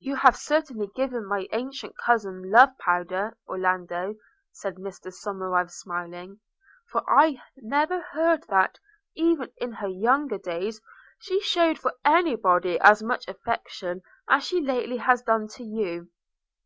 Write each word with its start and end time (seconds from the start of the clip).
'You 0.00 0.16
have 0.16 0.36
certainly 0.36 0.88
given 0.94 1.24
my 1.24 1.48
ancient 1.50 1.94
cousin 2.04 2.50
love 2.50 2.76
powder, 2.76 3.38
Orlando,' 3.48 4.16
said 4.50 4.74
Mr 4.74 5.10
Somerive 5.10 5.70
smiling; 5.70 6.40
'for 6.90 7.02
I 7.08 7.40
never 7.56 8.02
heard 8.02 8.42
that, 8.50 8.78
even 9.14 9.50
in 9.56 9.72
her 9.72 9.88
younger 9.88 10.36
days, 10.36 10.82
she 11.20 11.40
shewed 11.40 11.78
for 11.78 11.94
any 12.04 12.36
body 12.36 12.78
as 12.80 13.02
much 13.02 13.26
affection 13.26 14.02
as 14.28 14.44
she 14.44 14.60
lately 14.60 14.98
has 14.98 15.22
done 15.22 15.48
to 15.54 15.64
you.' 15.64 16.10